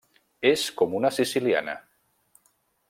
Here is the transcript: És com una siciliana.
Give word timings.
És 0.51 0.63
com 0.79 0.95
una 1.01 1.11
siciliana. 1.19 1.77